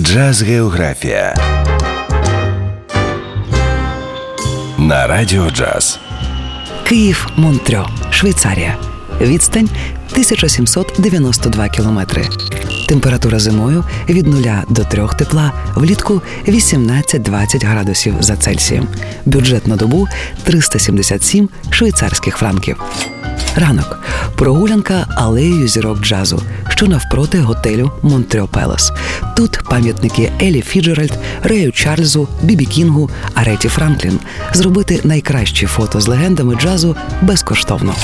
[0.00, 1.34] Джаз Географія
[4.78, 5.98] на Радіо Джаз.
[6.84, 8.76] Київ Монтрьо, Швейцарія.
[9.20, 9.68] Відстань
[10.10, 12.24] 1792 кілометри.
[12.88, 18.88] Температура зимою від 0 до 3 тепла, влітку 18-20 градусів за Цельсієм.
[19.24, 20.08] Бюджет на добу
[20.44, 22.82] 377 швейцарських франків.
[23.56, 23.98] Ранок
[24.36, 26.42] прогулянка алеєю зірок джазу,
[26.76, 28.92] що навпроти готелю Монтрьо Palace.
[29.36, 34.18] Тут пам'ятники Еллі Фіцджеральд, Рею Чарльзу, Бі Бі Кінгу, Ареті Франклін.
[34.52, 37.94] Зробити найкращі фото з легендами джазу безкоштовно.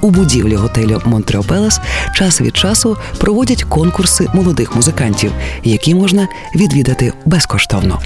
[0.00, 1.80] У будівлі готелю Монтрьо Palace
[2.14, 5.32] час від часу проводять конкурси молодих музикантів,
[5.64, 8.00] які можна відвідати безкоштовно.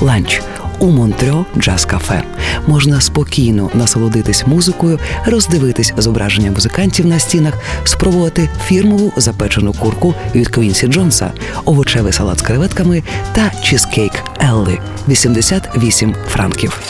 [0.00, 0.42] Ланч
[0.78, 2.22] у Монтрьо Джаз Кафе
[2.66, 10.86] можна спокійно насолодитись музикою, роздивитись зображення музикантів на стінах, спробувати фірмову запечену курку від Квінсі
[10.86, 11.32] Джонса,
[11.64, 13.02] овочевий салат з креветками
[13.32, 16.80] та чізкейк Елли 88 франків.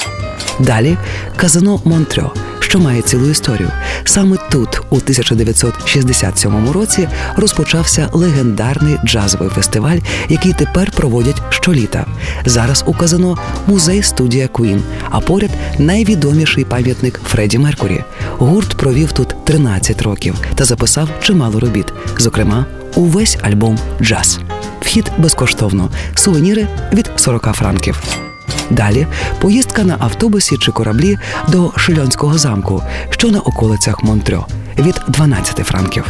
[0.60, 0.96] Далі
[1.36, 2.32] казино Монтрьо,
[2.74, 3.70] що має цілу історію.
[4.04, 12.06] Саме тут, у 1967 році, розпочався легендарний джазовий фестиваль, який тепер проводять щоліта.
[12.44, 18.04] Зараз у казино музей студія Куін, а поряд найвідоміший пам'ятник Фредді Меркурі.
[18.38, 21.86] Гурт провів тут 13 років та записав чимало робіт,
[22.18, 24.38] зокрема, увесь альбом Джаз.
[24.80, 28.23] Вхід безкоштовно, сувеніри від 40 франків.
[28.70, 29.06] Далі
[29.40, 34.46] поїздка на автобусі чи кораблі до Шильонського замку, що на околицях Монтрьо,
[34.78, 36.04] від 12 франків.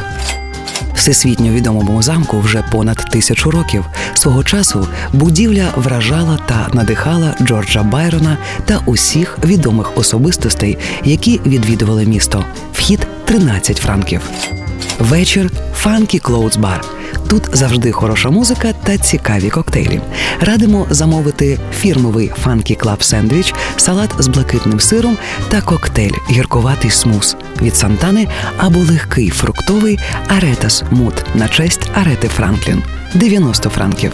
[0.94, 3.84] Всесвітньо відомому замку вже понад тисячу років.
[4.14, 12.44] Свого часу будівля вражала та надихала Джорджа Байрона та усіх відомих особистостей, які відвідували місто.
[12.72, 14.20] Вхід 13 франків.
[14.98, 15.50] Вечір
[15.84, 16.80] Funky Clothes Bar.
[17.34, 20.00] Тут завжди хороша музика та цікаві коктейлі.
[20.40, 25.16] Радимо замовити фірмовий фанкі клаб сендвіч, салат з блакитним сиром
[25.48, 28.28] та коктейль гіркуватий смус від Сантани
[28.59, 29.98] або легкий фруктовий
[30.28, 32.82] Aretha's Mood на честь Арети Франклін
[33.14, 34.12] 90 франків.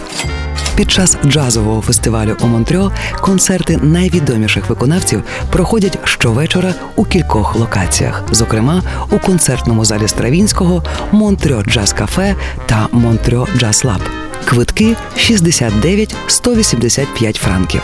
[0.80, 8.82] Під час джазового фестивалю у Монтрьо концерти найвідоміших виконавців проходять щовечора у кількох локаціях, зокрема
[9.10, 12.34] у концертному залі Стравінського, Монтрьо Джаз Кафе
[12.66, 14.00] та Монтрьо Jazz Lab.
[14.44, 17.82] Квитки 69-185 франків.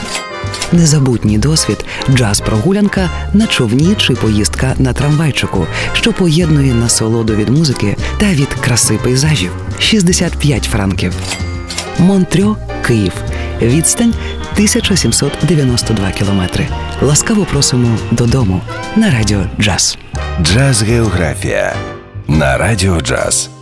[0.73, 8.27] Незабутній досвід джаз-прогулянка на човні чи поїздка на трамвайчику, що поєднує насолоду від музики та
[8.27, 11.12] від краси пейзажів 65 франків.
[11.99, 13.12] Монтрьо, Київ.
[13.62, 14.15] Відстань
[14.53, 16.67] 1792 кілометри.
[17.03, 18.61] Ласкаво просимо додому
[18.97, 19.99] на радіо Джаз.
[20.43, 21.75] Джаз Географія
[22.29, 23.56] на Радіо Джаз.